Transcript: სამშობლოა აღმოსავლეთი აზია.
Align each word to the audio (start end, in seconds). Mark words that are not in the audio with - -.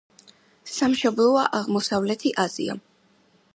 სამშობლოა 0.75 1.45
აღმოსავლეთი 1.59 2.35
აზია. 2.47 2.79